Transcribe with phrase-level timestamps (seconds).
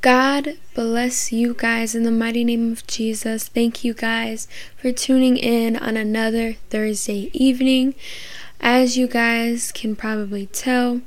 [0.00, 3.48] God bless you guys in the mighty name of Jesus.
[3.48, 7.94] Thank you guys for tuning in on another Thursday evening.
[8.62, 11.02] As you guys can probably tell,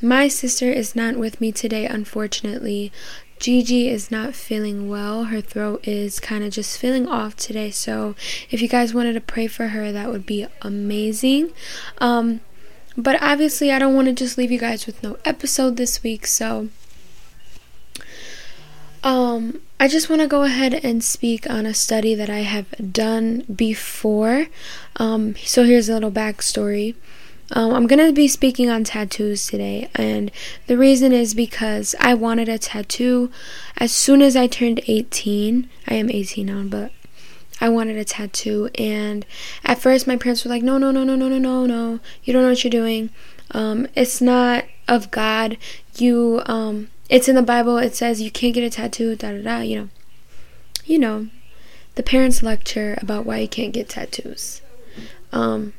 [0.00, 2.92] my sister is not with me today, unfortunately.
[3.40, 5.24] Gigi is not feeling well.
[5.24, 7.72] Her throat is kind of just feeling off today.
[7.72, 8.14] So,
[8.50, 11.52] if you guys wanted to pray for her, that would be amazing.
[11.98, 12.40] Um,
[12.96, 16.24] but obviously, I don't want to just leave you guys with no episode this week.
[16.26, 16.68] So,
[19.02, 22.92] um, I just want to go ahead and speak on a study that I have
[22.92, 24.46] done before.
[24.96, 26.94] Um, so, here's a little backstory.
[27.52, 30.30] Um, I'm going to be speaking on tattoos today, and
[30.66, 33.30] the reason is because I wanted a tattoo
[33.78, 35.68] as soon as I turned 18.
[35.86, 36.92] I am 18 now, but
[37.60, 39.24] I wanted a tattoo, and
[39.64, 42.32] at first my parents were like, No, no, no, no, no, no, no, no, you
[42.32, 43.10] don't know what you're doing.
[43.52, 45.56] Um, it's not of God.
[45.96, 47.78] You, um, it's in the Bible.
[47.78, 49.88] It says you can't get a tattoo, da da da, you know.
[50.84, 51.28] You know,
[51.96, 54.62] the parents lecture about why you can't get tattoos.
[55.32, 55.74] Um,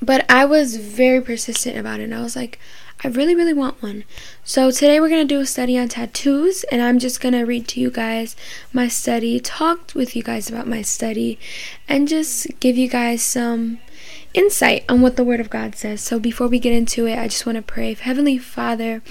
[0.00, 2.58] but I was very persistent about it, and I was like,
[3.02, 4.04] I really, really want one.
[4.44, 7.42] So today we're going to do a study on tattoos, and I'm just going to
[7.42, 8.36] read to you guys
[8.72, 11.38] my study, talk with you guys about my study,
[11.88, 13.78] and just give you guys some
[14.34, 16.00] insight on what the Word of God says.
[16.00, 17.94] So before we get into it, I just want to pray.
[17.94, 19.02] Heavenly Father,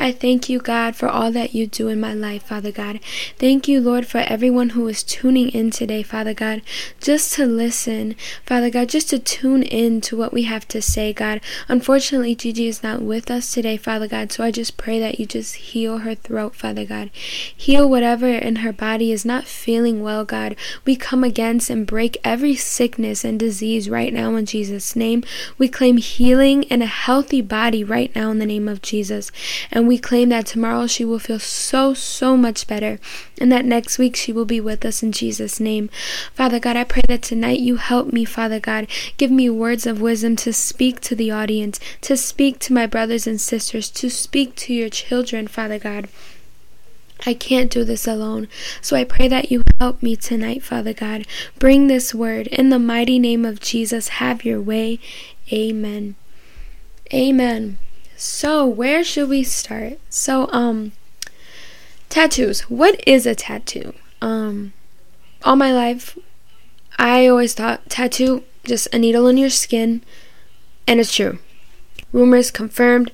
[0.00, 3.00] I thank you, God, for all that you do in my life, Father God.
[3.38, 6.62] Thank you, Lord, for everyone who is tuning in today, Father God,
[7.02, 11.12] just to listen, Father God, just to tune in to what we have to say,
[11.12, 11.42] God.
[11.68, 15.26] Unfortunately, Gigi is not with us today, Father God, so I just pray that you
[15.26, 17.10] just heal her throat, Father God.
[17.14, 20.56] Heal whatever in her body is not feeling well, God.
[20.86, 25.24] We come against and break every sickness and disease right now in Jesus' name.
[25.58, 29.30] We claim healing and a healthy body right now in the name of Jesus.
[29.70, 33.00] And we claim that tomorrow she will feel so, so much better,
[33.40, 35.90] and that next week she will be with us in Jesus' name.
[36.32, 38.86] Father God, I pray that tonight you help me, Father God.
[39.16, 43.26] Give me words of wisdom to speak to the audience, to speak to my brothers
[43.26, 46.08] and sisters, to speak to your children, Father God.
[47.26, 48.46] I can't do this alone.
[48.80, 51.26] So I pray that you help me tonight, Father God.
[51.58, 54.20] Bring this word in the mighty name of Jesus.
[54.22, 55.00] Have your way.
[55.52, 56.14] Amen.
[57.12, 57.78] Amen.
[58.22, 59.98] So, where should we start?
[60.10, 60.92] So, um,
[62.10, 62.60] tattoos.
[62.68, 63.94] What is a tattoo?
[64.20, 64.74] Um,
[65.42, 66.18] all my life,
[66.98, 70.02] I always thought tattoo, just a needle in your skin,
[70.86, 71.38] and it's true.
[72.12, 73.10] Rumors confirmed,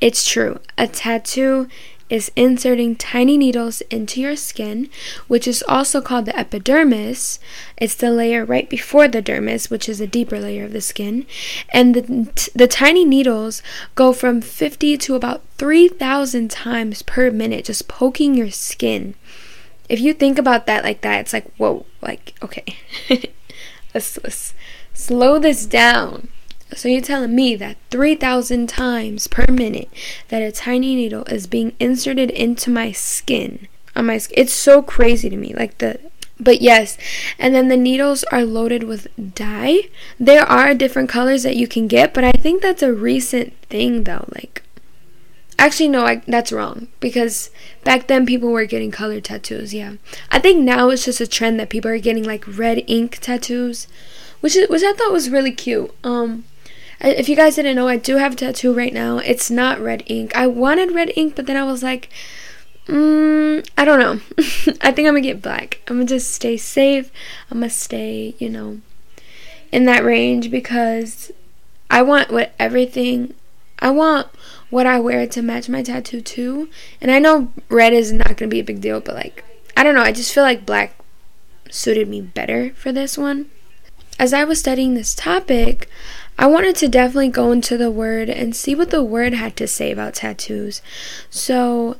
[0.00, 0.58] it's true.
[0.76, 1.68] A tattoo
[2.10, 4.88] is inserting tiny needles into your skin,
[5.26, 7.38] which is also called the epidermis.
[7.76, 11.26] It's the layer right before the dermis, which is a deeper layer of the skin.
[11.70, 13.62] And the, the tiny needles
[13.94, 19.14] go from 50 to about 3,000 times per minute, just poking your skin.
[19.88, 22.78] If you think about that like that, it's like, whoa, like, okay.
[23.94, 24.54] let's, let's
[24.92, 26.28] slow this down.
[26.74, 29.88] So you're telling me that 3,000 times per minute
[30.28, 33.68] that a tiny needle is being inserted into my skin.
[33.96, 34.38] On my skin.
[34.38, 35.54] It's so crazy to me.
[35.54, 35.98] Like the
[36.40, 36.96] but yes,
[37.36, 39.88] and then the needles are loaded with dye.
[40.20, 44.04] There are different colors that you can get, but I think that's a recent thing
[44.04, 44.24] though.
[44.32, 44.62] Like
[45.58, 47.50] Actually, no, I, that's wrong because
[47.82, 49.74] back then people were getting color tattoos.
[49.74, 49.94] Yeah,
[50.30, 53.88] I think now it's just a trend that people are getting like red ink tattoos,
[54.38, 55.92] which is which I thought was really cute.
[56.04, 56.44] Um,
[57.00, 59.18] if you guys didn't know, I do have a tattoo right now.
[59.18, 60.34] It's not red ink.
[60.36, 62.08] I wanted red ink, but then I was like,
[62.86, 64.20] mm, I don't know.
[64.80, 65.80] I think I'm gonna get black.
[65.86, 67.12] I'm gonna just stay safe.
[67.50, 68.80] I'm gonna stay, you know,
[69.70, 71.30] in that range because
[71.90, 73.34] I want what everything.
[73.78, 74.26] I want
[74.70, 76.68] what I wear to match my tattoo too.
[77.00, 79.44] And I know red is not gonna be a big deal, but like,
[79.76, 80.02] I don't know.
[80.02, 80.98] I just feel like black
[81.70, 83.50] suited me better for this one.
[84.18, 85.88] As I was studying this topic,
[86.38, 89.68] I wanted to definitely go into the word and see what the word had to
[89.68, 90.82] say about tattoos.
[91.30, 91.96] So,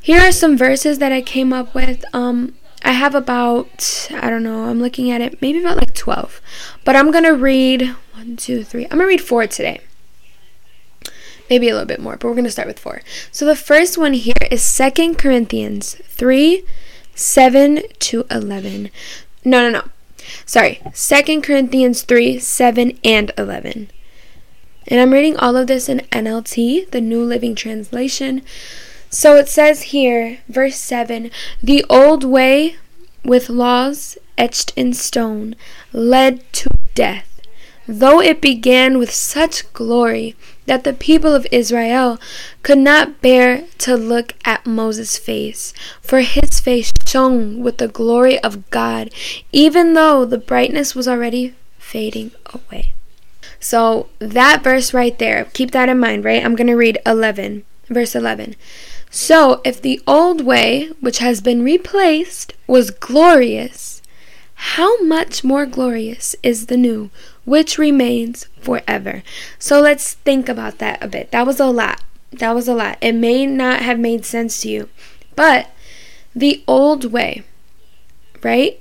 [0.00, 2.04] here are some verses that I came up with.
[2.12, 6.40] Um, I have about, I don't know, I'm looking at it, maybe about like 12.
[6.84, 8.84] But I'm going to read one, two, three.
[8.84, 9.80] I'm going to read four today.
[11.48, 13.02] Maybe a little bit more, but we're going to start with four.
[13.30, 16.64] So the first one here is Second Corinthians 3
[17.14, 18.90] 7 to 11.
[19.44, 19.82] No, no, no.
[20.44, 23.90] Sorry, 2 Corinthians 3 7 and 11.
[24.88, 28.42] And I'm reading all of this in NLT, the New Living Translation.
[29.08, 31.30] So it says here, verse 7
[31.62, 32.76] The old way
[33.24, 35.54] with laws etched in stone
[35.92, 37.26] led to death.
[37.86, 40.36] though it began with such glory
[40.70, 42.16] that the people of Israel
[42.62, 48.38] could not bear to look at Moses' face, for his face shone with the glory
[48.38, 49.10] of God,
[49.50, 52.94] even though the brightness was already fading away.
[53.58, 56.44] So, that verse right there, keep that in mind, right?
[56.44, 58.54] I'm going to read 11, verse 11.
[59.10, 64.02] So, if the old way, which has been replaced, was glorious,
[64.54, 67.10] how much more glorious is the new,
[67.44, 69.22] which remains forever?
[69.58, 71.30] So, let's think about that a bit.
[71.30, 72.02] That was a lot.
[72.32, 72.98] That was a lot.
[73.00, 74.88] It may not have made sense to you,
[75.36, 75.70] but
[76.34, 77.42] the old way,
[78.42, 78.80] right?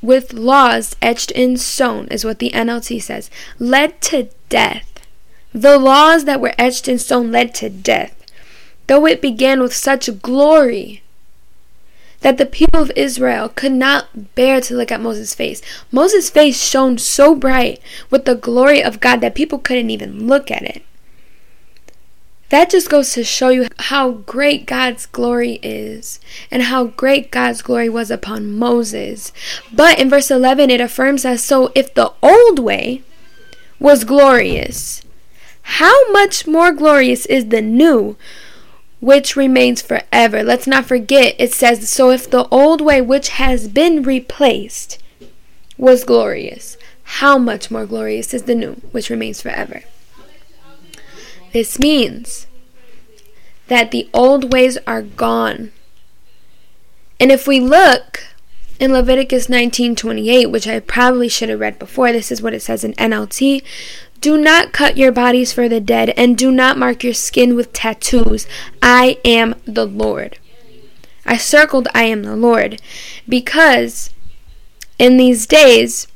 [0.00, 4.90] With laws etched in stone, is what the NLT says, led to death.
[5.52, 8.14] The laws that were etched in stone led to death
[8.86, 11.02] though it began with such glory
[12.24, 15.60] that the people of Israel could not bear to look at Moses' face.
[15.92, 20.50] Moses' face shone so bright with the glory of God that people couldn't even look
[20.50, 20.82] at it.
[22.48, 26.18] That just goes to show you how great God's glory is
[26.50, 29.30] and how great God's glory was upon Moses.
[29.70, 33.02] But in verse 11, it affirms that so if the old way
[33.78, 35.02] was glorious,
[35.60, 38.16] how much more glorious is the new
[39.04, 40.42] which remains forever.
[40.42, 44.98] Let's not forget, it says, So if the old way which has been replaced
[45.76, 49.82] was glorious, how much more glorious is the new, which remains forever?
[51.52, 52.46] This means
[53.68, 55.72] that the old ways are gone.
[57.20, 58.24] And if we look
[58.80, 62.84] in Leviticus 19:28, which I probably should have read before, this is what it says
[62.84, 63.62] in NLT.
[64.24, 67.74] Do not cut your bodies for the dead, and do not mark your skin with
[67.74, 68.46] tattoos.
[68.80, 70.38] I am the Lord.
[71.26, 72.80] I circled I am the Lord
[73.28, 74.08] because
[74.98, 76.08] in these days,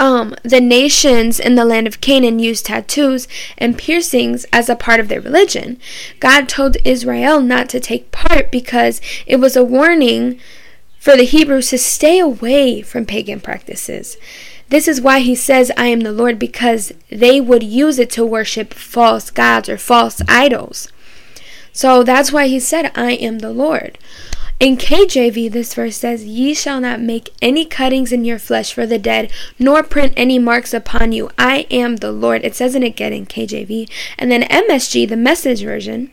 [0.00, 4.98] um, the nations in the land of Canaan used tattoos and piercings as a part
[4.98, 5.78] of their religion.
[6.18, 10.40] God told Israel not to take part because it was a warning
[10.98, 14.16] for the Hebrews to stay away from pagan practices.
[14.68, 18.24] This is why he says, I am the Lord, because they would use it to
[18.24, 20.92] worship false gods or false idols.
[21.72, 23.98] So that's why he said, I am the Lord.
[24.60, 28.86] In KJV, this verse says, Ye shall not make any cuttings in your flesh for
[28.86, 31.30] the dead, nor print any marks upon you.
[31.38, 32.44] I am the Lord.
[32.44, 33.88] It says it again in KJV.
[34.18, 36.10] And then MSG, the message version,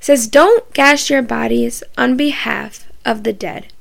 [0.00, 3.72] says, Don't gash your bodies on behalf of the dead.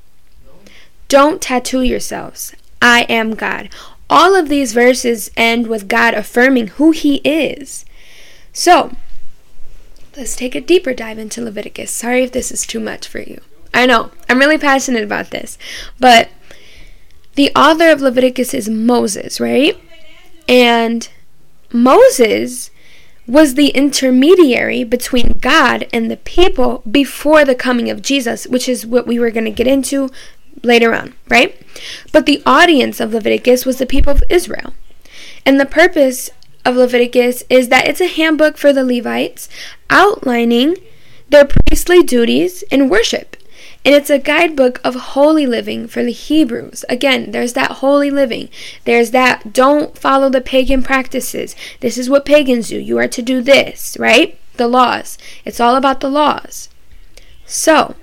[1.09, 2.55] Don't tattoo yourselves.
[2.81, 3.69] I am God.
[4.09, 7.86] All of these verses end with God affirming who He is.
[8.54, 8.94] So,
[10.15, 11.92] let's take a deeper dive into Leviticus.
[11.92, 13.42] Sorry if this is too much for you.
[13.74, 15.57] I know, I'm really passionate about this.
[16.00, 16.30] But
[17.36, 19.80] the author of Leviticus is Moses, right?
[20.48, 21.07] And
[21.71, 22.71] Moses
[23.27, 28.86] was the intermediary between God and the people before the coming of Jesus, which is
[28.86, 30.09] what we were going to get into
[30.63, 31.59] later on, right?
[32.12, 34.74] But the audience of Leviticus was the people of Israel.
[35.45, 36.30] And the purpose
[36.65, 39.48] of Leviticus is that it's a handbook for the Levites
[39.89, 40.75] outlining
[41.30, 43.38] their priestly duties in worship.
[43.86, 46.83] And it's a guidebook of holy living for the Hebrews.
[46.89, 48.50] Again, there's that holy living.
[48.83, 51.56] There's that don't follow the pagan practices.
[51.80, 52.77] This is what pagans do.
[52.77, 54.37] You are to do this, right?
[54.57, 55.18] The laws.
[55.45, 56.68] It's all about the laws.
[57.45, 57.95] So,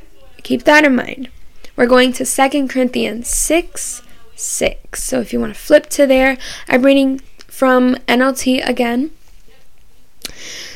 [0.43, 1.29] keep that in mind.
[1.77, 4.03] We're going to 2 Corinthians 6
[4.37, 5.03] 6.
[5.03, 6.37] So if you want to flip to there,
[6.69, 9.11] I'm reading from NLT again.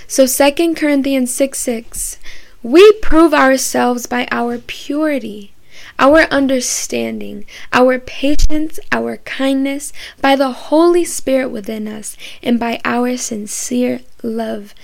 [0.06, 2.18] So 2 Corinthians 6 6.
[2.62, 5.52] We prove ourselves by our purity,
[5.98, 13.16] our understanding, our patience, our kindness, by the Holy Spirit within us, and by our
[13.16, 14.74] sincere love.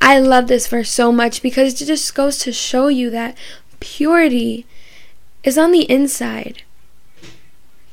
[0.00, 3.38] I love this verse so much because it just goes to show you that
[3.80, 4.66] purity
[5.44, 6.62] is on the inside.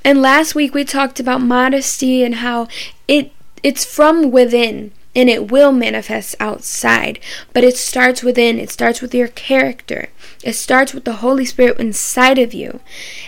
[0.03, 2.68] And last week we talked about modesty and how
[3.08, 7.20] it it's from within and it will manifest outside,
[7.51, 8.60] but it starts within.
[8.60, 10.10] It starts with your character.
[10.44, 12.79] It starts with the Holy Spirit inside of you.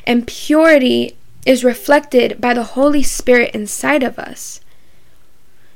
[0.05, 4.61] And purity is reflected by the Holy Spirit inside of us.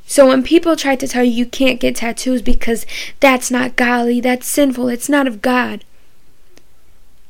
[0.06, 2.86] So when people try to tell you you can't get tattoos because
[3.20, 5.84] that's not godly, that's sinful, it's not of God.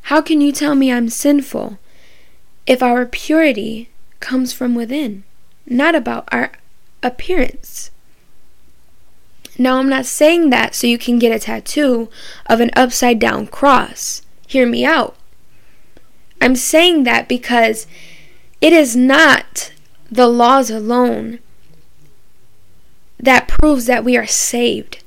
[0.09, 1.79] How can you tell me I'm sinful
[2.67, 5.24] if our purity comes from within,
[5.65, 6.51] not about our
[7.01, 7.89] appearance?
[9.57, 12.09] Now, I'm not saying that so you can get a tattoo
[12.45, 14.21] of an upside down cross.
[14.45, 15.15] Hear me out.
[16.39, 17.88] I'm saying that because
[18.62, 19.71] it is not
[20.12, 21.39] the laws alone
[23.17, 25.03] that proves that we are saved.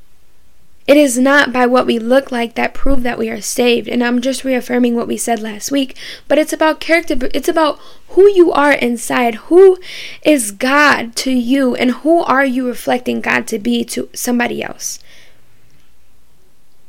[0.89, 3.89] It is not by what we look like that prove that we are saved.
[3.89, 5.95] And I'm just reaffirming what we said last week,
[6.27, 7.79] but it's about character, it's about
[8.09, 9.35] who you are inside.
[9.35, 9.79] Who
[10.23, 14.99] is God to you and who are you reflecting God to be to somebody else?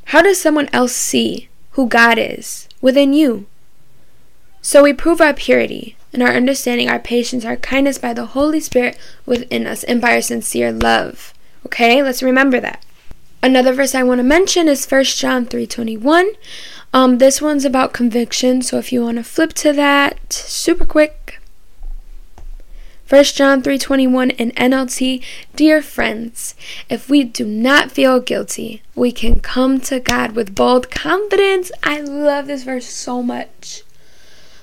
[0.06, 3.46] How does someone else see who God is within you?
[4.62, 8.60] So we prove our purity and our understanding, our patience, our kindness by the Holy
[8.60, 11.34] Spirit within us and by our sincere love.
[11.66, 12.02] Okay?
[12.02, 12.82] Let's remember that.
[13.42, 16.32] Another verse I want to mention is 1 John 3:21.
[16.92, 21.40] Um, this one's about conviction, so if you want to flip to that super quick.
[23.08, 25.22] 1 John 3:21 in NLT,
[25.56, 26.54] dear friends,
[26.88, 31.72] if we do not feel guilty, we can come to God with bold confidence.
[31.82, 33.82] I love this verse so much.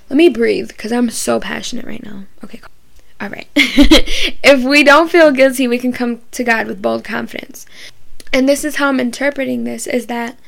[0.08, 2.24] Let me breathe cuz I'm so passionate right now.
[2.44, 2.60] Okay.
[3.20, 3.48] All right.
[3.56, 7.66] if we don't feel guilty, we can come to God with bold confidence.
[8.32, 10.38] And this is how I'm interpreting this is that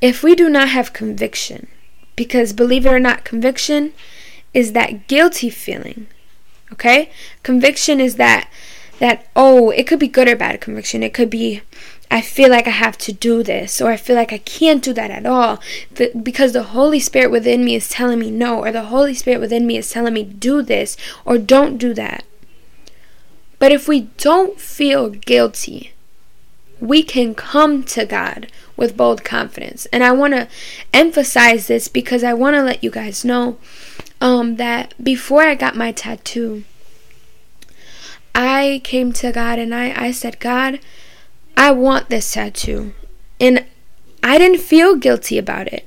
[0.00, 1.68] if we do not have conviction,
[2.16, 3.92] because believe it or not, conviction
[4.52, 6.06] is that guilty feeling.
[6.72, 7.10] Okay?
[7.42, 8.48] Conviction is that
[9.00, 11.02] that oh, it could be good or bad conviction.
[11.02, 11.62] It could be
[12.10, 14.92] I feel like I have to do this, or I feel like I can't do
[14.92, 15.60] that at all
[16.22, 19.66] because the Holy Spirit within me is telling me no, or the Holy Spirit within
[19.66, 22.24] me is telling me do this or don't do that.
[23.58, 25.93] But if we don't feel guilty,
[26.84, 29.86] we can come to God with bold confidence.
[29.86, 30.48] And I want to
[30.92, 33.56] emphasize this because I want to let you guys know
[34.20, 36.64] um, that before I got my tattoo,
[38.34, 40.80] I came to God and I, I said, God,
[41.56, 42.92] I want this tattoo.
[43.40, 43.64] And
[44.22, 45.86] I didn't feel guilty about it.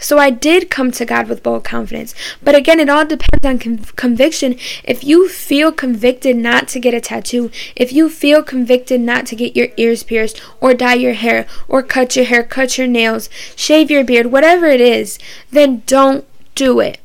[0.00, 2.14] So I did come to God with bold confidence.
[2.42, 3.58] But again, it all depends on
[3.96, 4.56] conviction.
[4.84, 9.36] If you feel convicted not to get a tattoo, if you feel convicted not to
[9.36, 13.28] get your ears pierced, or dye your hair, or cut your hair, cut your nails,
[13.56, 15.18] shave your beard, whatever it is,
[15.50, 16.24] then don't
[16.54, 17.00] do it.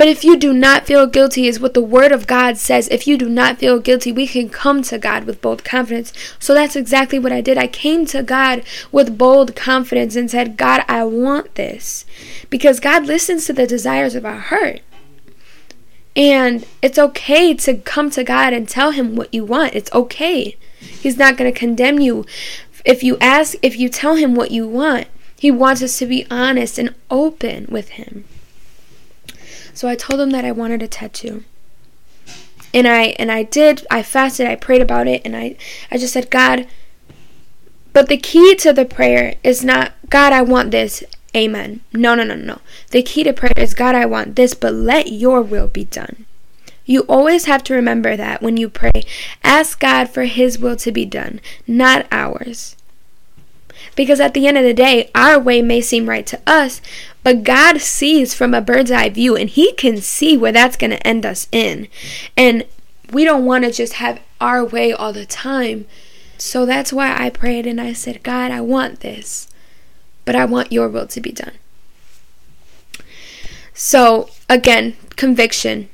[0.00, 2.88] But if you do not feel guilty, is what the Word of God says.
[2.88, 6.14] If you do not feel guilty, we can come to God with bold confidence.
[6.38, 7.58] So that's exactly what I did.
[7.58, 12.06] I came to God with bold confidence and said, God, I want this.
[12.48, 14.80] Because God listens to the desires of our heart.
[16.16, 19.74] And it's okay to come to God and tell Him what you want.
[19.74, 20.56] It's okay.
[20.78, 22.24] He's not going to condemn you.
[22.86, 26.26] If you ask, if you tell Him what you want, He wants us to be
[26.30, 28.24] honest and open with Him.
[29.80, 31.42] So I told him that I wanted a tattoo.
[32.74, 33.86] And I and I did.
[33.90, 35.56] I fasted, I prayed about it, and I
[35.90, 36.66] I just said, "God,
[37.94, 41.02] but the key to the prayer is not, God, I want this.
[41.34, 41.80] Amen.
[41.94, 42.58] No, no, no, no.
[42.90, 46.26] The key to prayer is, God, I want this, but let your will be done.
[46.84, 49.04] You always have to remember that when you pray.
[49.42, 52.76] Ask God for his will to be done, not ours.
[53.96, 56.82] Because at the end of the day, our way may seem right to us,
[57.22, 60.90] but God sees from a bird's eye view and He can see where that's going
[60.90, 61.88] to end us in.
[62.36, 62.64] And
[63.12, 65.86] we don't want to just have our way all the time.
[66.38, 69.48] So that's why I prayed and I said, God, I want this,
[70.24, 71.52] but I want your will to be done.
[73.74, 75.88] So, again, conviction.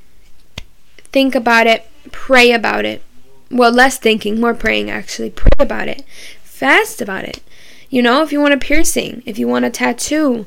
[1.13, 3.03] Think about it, pray about it.
[3.51, 5.31] Well, less thinking, more praying actually.
[5.31, 6.05] Pray about it,
[6.43, 7.43] fast about it.
[7.89, 10.47] You know, if you want a piercing, if you want a tattoo,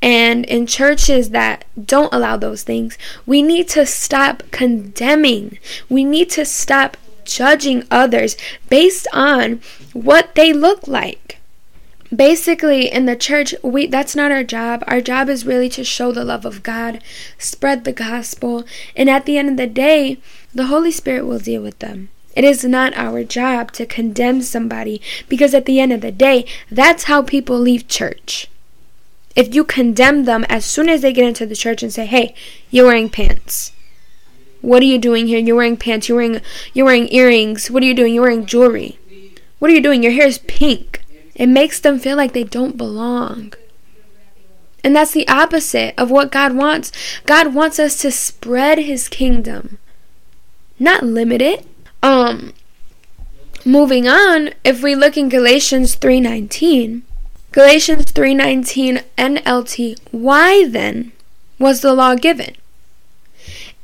[0.00, 5.58] and in churches that don't allow those things, we need to stop condemning.
[5.88, 8.36] We need to stop judging others
[8.68, 9.60] based on
[9.92, 11.38] what they look like.
[12.14, 14.82] Basically, in the church, we that's not our job.
[14.86, 17.02] Our job is really to show the love of God,
[17.36, 18.64] spread the gospel,
[18.96, 20.16] and at the end of the day,
[20.54, 22.08] the Holy Spirit will deal with them.
[22.34, 26.46] It is not our job to condemn somebody because at the end of the day,
[26.70, 28.48] that's how people leave church.
[29.38, 32.34] If you condemn them as soon as they get into the church and say, "Hey,
[32.72, 33.70] you're wearing pants.
[34.62, 35.38] What are you doing here?
[35.38, 36.08] You're wearing pants.
[36.08, 36.40] You're wearing
[36.74, 37.70] you're wearing earrings.
[37.70, 38.14] What are you doing?
[38.14, 38.98] You're wearing jewelry.
[39.60, 40.02] What are you doing?
[40.02, 41.02] Your hair is pink."
[41.36, 43.54] It makes them feel like they don't belong.
[44.82, 46.90] And that's the opposite of what God wants.
[47.24, 49.78] God wants us to spread his kingdom,
[50.80, 51.64] not limit it.
[52.02, 52.54] Um
[53.64, 57.02] moving on, if we look in Galatians 3:19,
[57.50, 61.12] Galatians 3:19 NLT, why then
[61.58, 62.54] was the law given?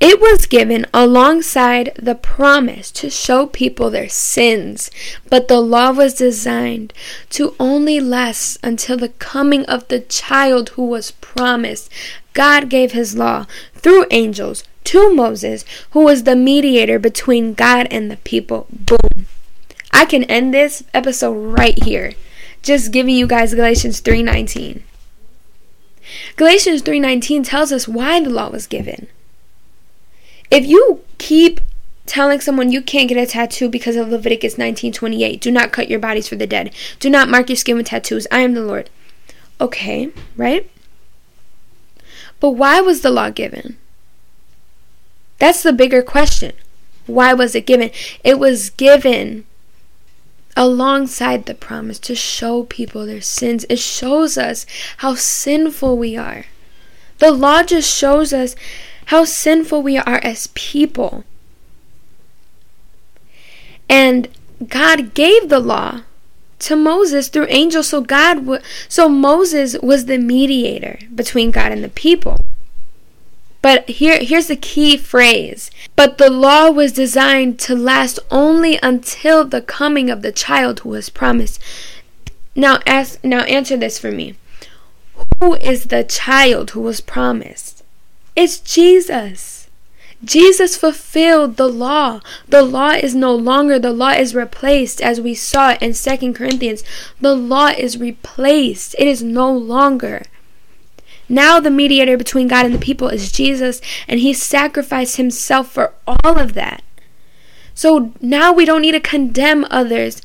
[0.00, 4.90] It was given alongside the promise to show people their sins,
[5.30, 6.92] but the law was designed
[7.30, 11.90] to only last until the coming of the child who was promised.
[12.34, 18.10] God gave his law through angels, to Moses, who was the mediator between God and
[18.10, 18.66] the people.
[18.70, 19.26] Boom.
[19.90, 22.12] I can end this episode right here.
[22.64, 24.82] Just giving you guys Galatians 3:19.
[26.36, 29.06] Galatians 3:19 tells us why the law was given.
[30.50, 31.60] If you keep
[32.06, 35.98] telling someone you can't get a tattoo because of Leviticus 19:28, do not cut your
[35.98, 36.74] bodies for the dead.
[37.00, 38.26] Do not mark your skin with tattoos.
[38.32, 38.88] I am the Lord.
[39.60, 40.68] Okay, right?
[42.40, 43.76] But why was the law given?
[45.38, 46.52] That's the bigger question.
[47.06, 47.90] Why was it given?
[48.22, 49.44] It was given
[50.56, 53.66] alongside the promise to show people their sins.
[53.68, 54.66] It shows us
[54.98, 56.46] how sinful we are.
[57.18, 58.54] The law just shows us
[59.06, 61.24] how sinful we are as people.
[63.88, 64.28] And
[64.68, 66.02] God gave the law
[66.60, 71.84] to Moses through angels so God w- so Moses was the mediator between God and
[71.84, 72.38] the people.
[73.64, 75.70] But here here's the key phrase.
[75.96, 80.90] But the law was designed to last only until the coming of the child who
[80.90, 81.58] was promised.
[82.54, 84.34] Now ask now answer this for me.
[85.40, 87.82] Who is the child who was promised?
[88.36, 89.68] It's Jesus.
[90.22, 92.20] Jesus fulfilled the law.
[92.46, 96.84] The law is no longer, the law is replaced, as we saw in Second Corinthians.
[97.18, 100.24] The law is replaced, it is no longer.
[101.28, 105.94] Now, the mediator between God and the people is Jesus, and he sacrificed himself for
[106.06, 106.82] all of that.
[107.74, 110.22] So now we don't need to condemn others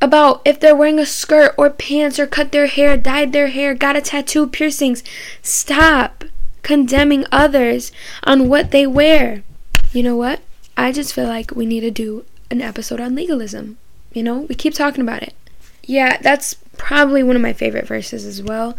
[0.00, 3.74] about if they're wearing a skirt or pants or cut their hair, dyed their hair,
[3.74, 5.02] got a tattoo, piercings.
[5.42, 6.24] Stop
[6.62, 7.92] condemning others
[8.24, 9.42] on what they wear.
[9.92, 10.40] You know what?
[10.76, 13.78] I just feel like we need to do an episode on legalism.
[14.12, 15.34] You know, we keep talking about it.
[15.84, 18.76] Yeah, that's probably one of my favorite verses as well.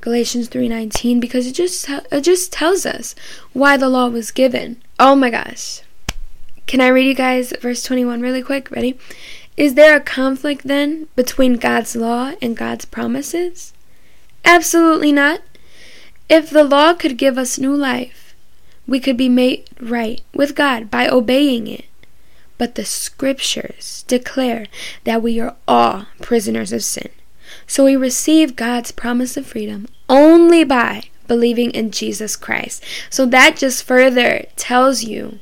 [0.00, 3.14] Galatians 3:19 because it just it just tells us
[3.52, 4.80] why the law was given.
[4.98, 5.82] Oh my gosh.
[6.66, 8.70] Can I read you guys verse 21 really quick?
[8.70, 8.98] Ready?
[9.56, 13.72] Is there a conflict then between God's law and God's promises?
[14.44, 15.40] Absolutely not.
[16.28, 18.34] If the law could give us new life,
[18.86, 21.86] we could be made right with God by obeying it.
[22.58, 24.66] But the scriptures declare
[25.04, 27.10] that we are all prisoners of sin.
[27.66, 32.82] So we receive God's promise of freedom only by believing in Jesus Christ.
[33.10, 35.40] So that just further tells you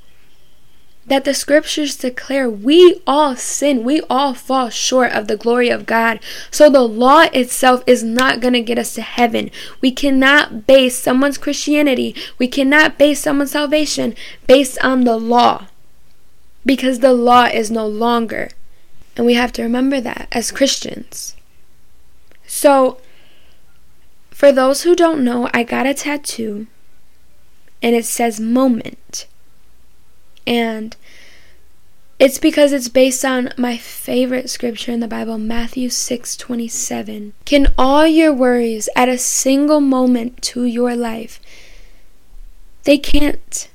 [1.07, 5.85] that the scriptures declare we all sin, we all fall short of the glory of
[5.85, 6.19] God.
[6.51, 9.51] So the law itself is not going to get us to heaven.
[9.83, 14.15] We cannot base someone's Christianity, we cannot base someone's salvation
[14.47, 15.67] based on the law
[16.65, 18.49] because the law is no longer.
[19.17, 21.37] And we have to remember that as Christians.
[22.47, 22.99] So,
[24.35, 26.67] for those who don't know, I got a tattoo
[27.81, 29.29] and it says moment.
[30.45, 30.97] And
[32.19, 37.33] it's because it's based on my favorite scripture in the Bible, Matthew 6:27.
[37.45, 41.41] Can all your worries add a single moment to your life?
[42.83, 43.69] They can't.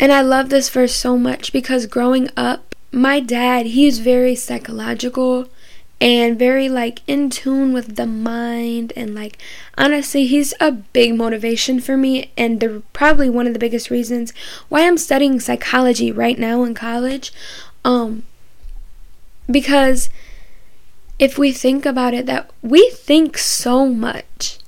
[0.00, 5.48] And I love this verse so much because growing up, my dad, he's very psychological
[6.00, 9.38] and very like in tune with the mind and like
[9.78, 14.32] honestly he's a big motivation for me and the probably one of the biggest reasons
[14.68, 17.32] why I'm studying psychology right now in college
[17.84, 18.24] um
[19.50, 20.10] because
[21.18, 24.58] if we think about it that we think so much.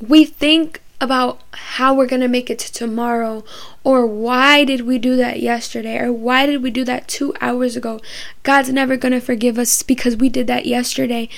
[0.00, 3.42] We think about how we're going to make it to tomorrow
[3.82, 7.74] or why did we do that yesterday or why did we do that 2 hours
[7.76, 8.00] ago?
[8.42, 11.28] God's never going to forgive us because we did that yesterday.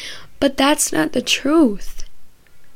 [0.41, 2.05] But that's not the truth.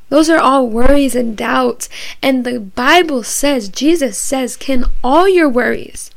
[0.09, 1.89] Those are all worries and doubts.
[2.23, 6.13] And the bible says Jesus says can all your worries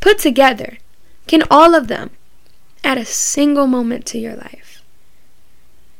[0.00, 0.78] put together
[1.26, 2.10] can all of them
[2.84, 4.82] add a single moment to your life?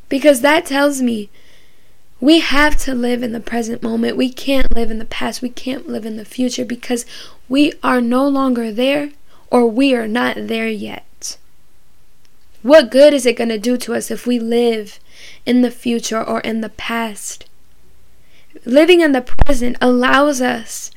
[0.09, 1.31] Because that tells me
[2.25, 4.17] we have to live in the present moment.
[4.17, 5.43] We can't live in the past.
[5.43, 7.05] We can't live in the future because
[7.51, 9.11] we are no longer there
[9.51, 11.37] or we are not there yet.
[12.63, 14.99] What good is it going to do to us if we live
[15.45, 17.45] in the future or in the past?
[18.65, 20.91] Living in the present allows us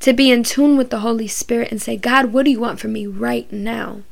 [0.00, 2.80] to be in tune with the Holy Spirit and say, God, what do you want
[2.80, 4.02] from me right now?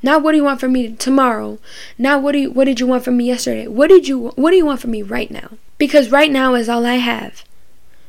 [0.00, 1.58] Not what do you want from me tomorrow?
[1.98, 3.66] Not what do you, what did you want from me yesterday?
[3.66, 5.58] What did you what do you want from me right now?
[5.78, 7.44] Because right now is all I have.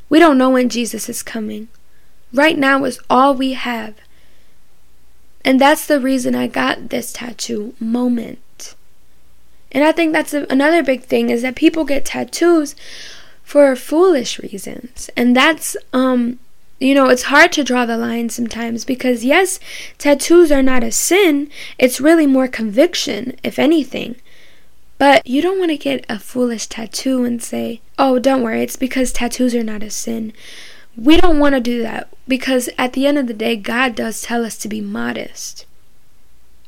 [0.10, 1.68] We don't know when Jesus is coming.
[2.34, 3.96] Right now is all we have.
[5.46, 8.76] And that's the reason I got this tattoo moment.
[9.72, 12.76] And I think that's a, another big thing is that people get tattoos
[13.44, 15.10] for foolish reasons.
[15.16, 16.40] And that's um
[16.80, 19.60] you know, it's hard to draw the line sometimes because, yes,
[19.98, 21.50] tattoos are not a sin.
[21.78, 24.16] It's really more conviction, if anything.
[25.00, 28.76] But you don't want to get a foolish tattoo and say, oh, don't worry, it's
[28.76, 30.34] because tattoos are not a sin.
[30.98, 34.22] We don't want to do that because at the end of the day, God does
[34.22, 35.66] tell us to be modest.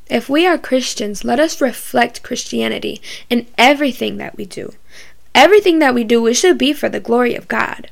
[0.08, 4.72] If we are Christians, let us reflect Christianity in everything that we do.
[5.34, 7.90] Everything that we do, it should be for the glory of God.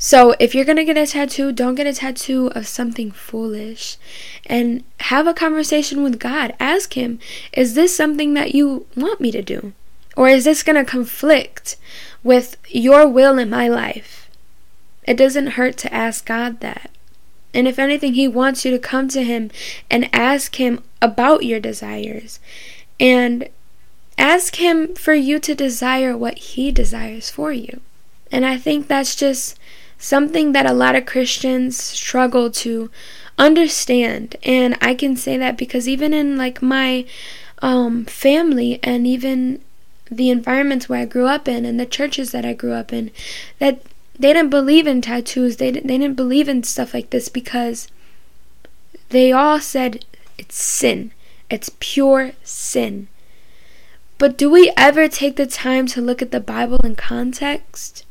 [0.00, 3.96] So, if you're going to get a tattoo, don't get a tattoo of something foolish.
[4.46, 6.54] And have a conversation with God.
[6.60, 7.18] Ask Him,
[7.52, 9.72] is this something that you want me to do?
[10.16, 11.76] Or is this going to conflict
[12.22, 14.30] with your will in my life?
[15.04, 16.92] It doesn't hurt to ask God that.
[17.52, 19.50] And if anything, He wants you to come to Him
[19.90, 22.38] and ask Him about your desires.
[23.00, 23.48] And
[24.16, 27.80] ask Him for you to desire what He desires for you.
[28.30, 29.57] And I think that's just
[29.98, 32.90] something that a lot of Christians struggle to
[33.36, 34.36] understand.
[34.42, 37.04] And I can say that because even in like my
[37.60, 39.60] um, family and even
[40.10, 43.10] the environments where I grew up in and the churches that I grew up in,
[43.58, 43.82] that
[44.18, 45.56] they didn't believe in tattoos.
[45.56, 47.88] They didn't, they didn't believe in stuff like this because
[49.10, 50.04] they all said
[50.36, 51.12] it's sin.
[51.50, 53.08] It's pure sin.
[54.18, 58.04] But do we ever take the time to look at the Bible in context?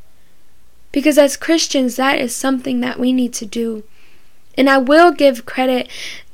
[0.92, 3.84] Because as Christians, that is something that we need to do.
[4.58, 5.90] And I will give credit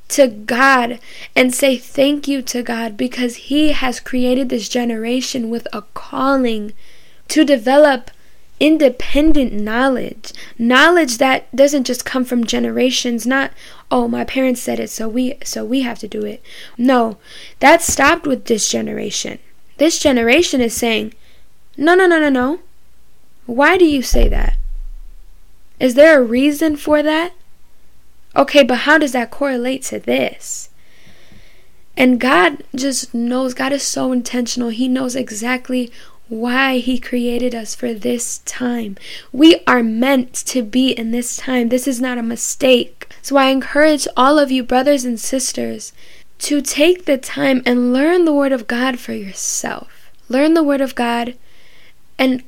[0.10, 1.00] to God
[1.36, 6.74] and say thank you to God because He has created this generation with a calling
[7.30, 8.12] to develop
[8.60, 10.32] independent knowledge.
[10.58, 13.52] Knowledge that doesn't just come from generations not
[13.92, 16.42] oh my parents said it so we so we have to do it.
[16.78, 17.18] No
[17.60, 19.40] that stopped with this generation.
[19.78, 21.14] This generation is saying
[21.76, 22.60] no no no no no
[23.46, 24.58] why do you say that?
[25.80, 27.34] Is there a reason for that?
[28.36, 30.70] Okay, but how does that correlate to this?
[31.96, 34.70] And God just knows, God is so intentional.
[34.70, 35.92] He knows exactly
[36.28, 38.98] why He created us for this time.
[39.32, 41.70] We are meant to be in this time.
[41.70, 43.08] This is not a mistake.
[43.22, 45.94] So I encourage all of you, brothers and sisters,
[46.40, 50.12] to take the time and learn the Word of God for yourself.
[50.30, 51.36] Learn the Word of God
[52.18, 52.44] and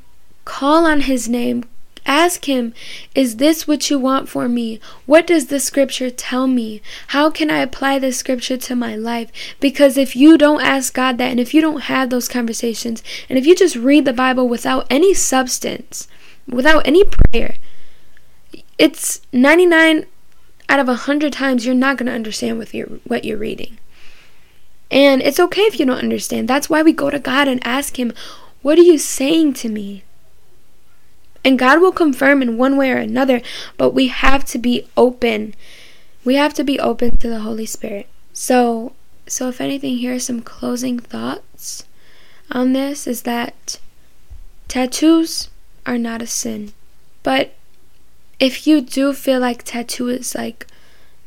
[0.45, 1.65] Call on his name.
[2.05, 2.73] Ask him,
[3.15, 4.79] Is this what you want for me?
[5.07, 6.81] What does the scripture tell me?
[7.07, 9.31] How can I apply this scripture to my life?
[9.59, 13.39] Because if you don't ask God that, and if you don't have those conversations, and
[13.39, 16.07] if you just read the Bible without any substance,
[16.47, 17.55] without any prayer,
[18.77, 20.05] it's 99
[20.69, 23.79] out of 100 times you're not going to understand what you're, what you're reading.
[24.91, 26.47] And it's okay if you don't understand.
[26.47, 28.13] That's why we go to God and ask Him,
[28.61, 30.04] What are you saying to me?
[31.45, 33.41] And God will confirm in one way or another,
[33.77, 35.53] but we have to be open.
[36.25, 38.09] We have to be open to the Holy Spirit.
[38.33, 38.93] So,
[39.27, 41.85] so if anything, here are some closing thoughts
[42.51, 43.79] on this is that
[44.67, 45.49] tattoos
[45.85, 46.73] are not a sin.
[47.21, 47.53] But
[48.39, 50.67] if you do feel like tattoo is like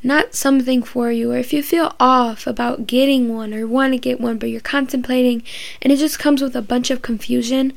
[0.02, 3.98] not something for you, or if you feel off about getting one or want to
[3.98, 5.42] get one, but you're contemplating
[5.80, 7.72] and it just comes with a bunch of confusion,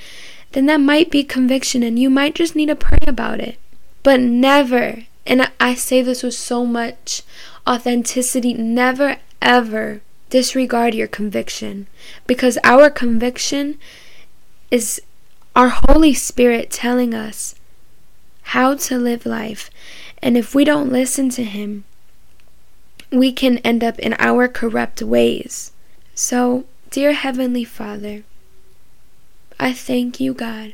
[0.51, 3.57] then that might be conviction and you might just need to pray about it.
[4.03, 7.23] But never, and I say this with so much
[7.67, 11.87] authenticity, never ever disregard your conviction
[12.25, 13.77] because our conviction
[14.69, 15.01] is
[15.55, 17.55] our Holy Spirit telling us
[18.43, 19.69] how to live life.
[20.21, 21.83] And if we don't listen to Him,
[23.11, 25.73] we can end up in our corrupt ways.
[26.15, 28.23] So, dear Heavenly Father,
[29.61, 30.73] I thank you, God,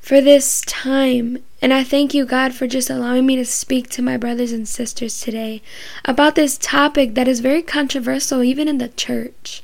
[0.00, 1.38] for this time.
[1.62, 4.68] And I thank you, God, for just allowing me to speak to my brothers and
[4.68, 5.62] sisters today
[6.04, 9.62] about this topic that is very controversial, even in the church.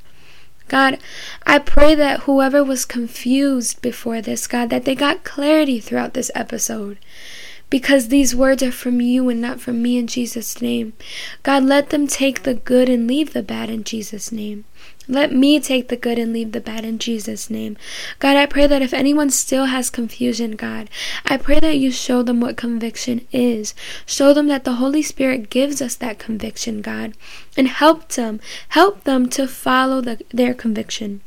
[0.68, 0.98] God,
[1.44, 6.30] I pray that whoever was confused before this, God, that they got clarity throughout this
[6.32, 6.98] episode
[7.70, 10.92] because these words are from you and not from me in Jesus' name.
[11.42, 14.64] God, let them take the good and leave the bad in Jesus' name.
[15.08, 17.76] Let me take the good and leave the bad in Jesus' name.
[18.18, 20.90] God, I pray that if anyone still has confusion, God,
[21.24, 23.74] I pray that you show them what conviction is.
[24.04, 27.14] Show them that the Holy Spirit gives us that conviction, God,
[27.56, 28.40] and help them,
[28.70, 31.20] help them to follow the, their conviction.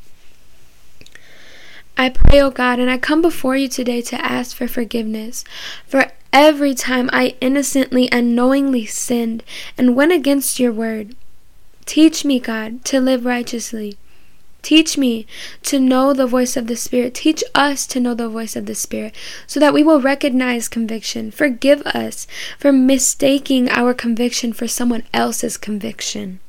[1.98, 5.44] I pray, oh God, and I come before you today to ask for forgiveness
[5.86, 9.44] for every time I innocently and knowingly sinned
[9.78, 11.16] and went against your word.
[11.90, 13.98] Teach me, God, to live righteously.
[14.62, 15.26] Teach me
[15.64, 17.16] to know the voice of the Spirit.
[17.16, 19.16] Teach us to know the voice of the Spirit
[19.48, 21.32] so that we will recognize conviction.
[21.32, 22.28] Forgive us
[22.60, 26.40] for mistaking our conviction for someone else's conviction.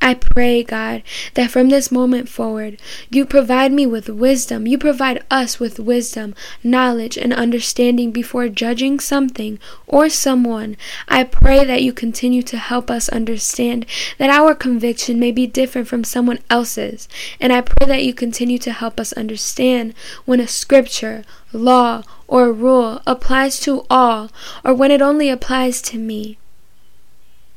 [0.00, 1.02] I pray, God,
[1.34, 2.80] that from this moment forward,
[3.10, 4.66] you provide me with wisdom.
[4.66, 10.76] You provide us with wisdom, knowledge, and understanding before judging something or someone.
[11.08, 13.86] I pray that you continue to help us understand
[14.18, 17.08] that our conviction may be different from someone else's.
[17.40, 22.52] And I pray that you continue to help us understand when a scripture, law, or
[22.52, 24.30] rule applies to all,
[24.64, 26.38] or when it only applies to me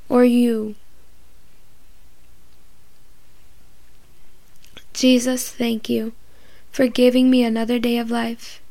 [0.09, 0.75] or you.
[4.93, 6.13] Jesus, thank you
[6.71, 8.61] for giving me another day of life.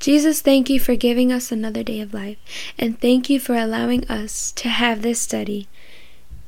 [0.00, 2.36] Jesus, thank you for giving us another day of life.
[2.78, 5.68] And thank you for allowing us to have this study.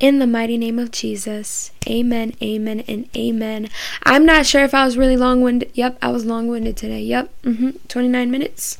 [0.01, 1.71] In the mighty name of Jesus.
[1.89, 3.69] Amen, amen, and amen.
[4.03, 5.71] I'm not sure if I was really long winded.
[5.75, 7.01] Yep, I was long winded today.
[7.01, 8.79] Yep, mm-hmm, 29 minutes.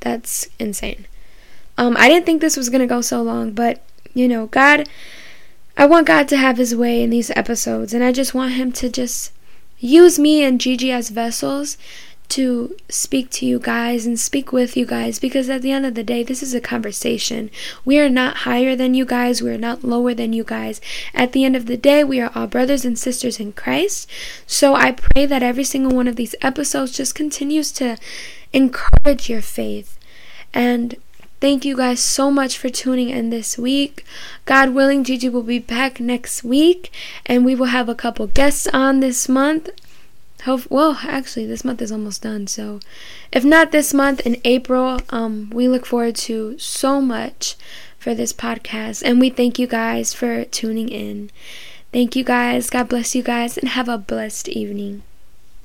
[0.00, 1.06] That's insane.
[1.76, 3.82] Um, I didn't think this was going to go so long, but,
[4.14, 4.88] you know, God,
[5.76, 8.70] I want God to have his way in these episodes, and I just want him
[8.72, 9.32] to just
[9.82, 11.76] use me and Gigi as vessels
[12.28, 15.94] to speak to you guys and speak with you guys because at the end of
[15.94, 17.50] the day, this is a conversation.
[17.84, 20.80] We are not higher than you guys, we are not lower than you guys.
[21.12, 24.08] At the end of the day, we are all brothers and sisters in Christ.
[24.46, 27.98] So I pray that every single one of these episodes just continues to
[28.54, 29.98] encourage your faith
[30.54, 30.96] and
[31.42, 34.04] Thank you guys so much for tuning in this week.
[34.44, 36.92] God willing, Gigi will be back next week
[37.26, 39.68] and we will have a couple guests on this month.
[40.44, 42.46] Hope, well, actually, this month is almost done.
[42.46, 42.78] So,
[43.32, 47.56] if not this month, in April, um, we look forward to so much
[47.98, 49.02] for this podcast.
[49.04, 51.28] And we thank you guys for tuning in.
[51.92, 52.70] Thank you guys.
[52.70, 55.02] God bless you guys and have a blessed evening.